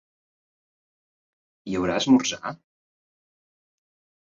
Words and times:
Hi 1.69 1.77
haurà 1.81 1.99
esmorzar? 2.03 2.55